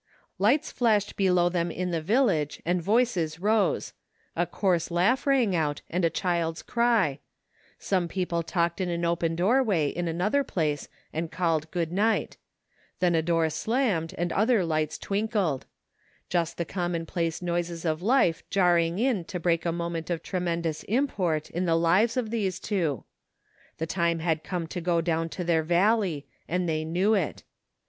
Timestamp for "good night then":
11.69-13.13